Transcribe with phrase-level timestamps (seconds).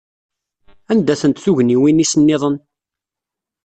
[0.91, 2.55] Anda-tent tugniwin-is nniḍen?